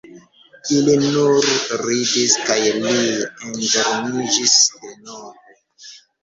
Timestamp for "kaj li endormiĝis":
2.47-4.57